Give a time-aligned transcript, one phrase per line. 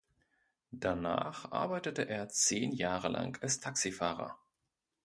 [0.71, 4.35] Danach arbeitete er zehn Jahre lang als Taxifahrer.